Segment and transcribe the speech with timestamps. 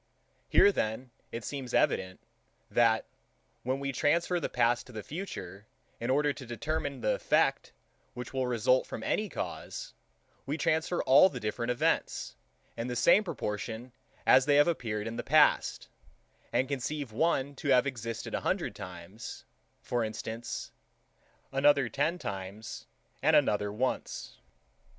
[0.49, 2.19] Here then it seems evident,
[2.71, 3.05] that,
[3.61, 5.67] when we transfer the past to the future,
[5.99, 7.71] in order to determine the effect,
[8.15, 9.93] which will result from any cause,
[10.47, 12.35] we transfer all the different events,
[12.75, 13.91] in the same proportion
[14.25, 15.87] as they have appeared in the past,
[16.51, 19.45] and conceive one to have existed a hundred times,
[19.83, 20.71] for instance,
[21.51, 22.87] another ten times,
[23.21, 24.39] and another once.